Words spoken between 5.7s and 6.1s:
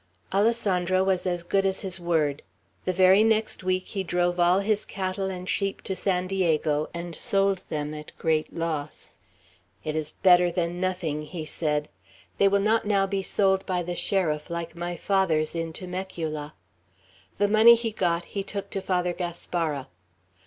to